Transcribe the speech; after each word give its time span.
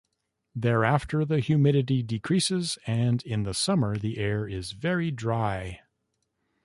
Thereafter 0.55 1.25
the 1.25 1.41
humidity 1.41 2.01
decreases 2.01 2.79
and 2.87 3.21
in 3.21 3.43
the 3.43 3.53
summer 3.53 3.97
the 3.99 4.17
air 4.17 4.47
is 4.47 4.71
very 4.71 5.11
dry. 5.11 5.81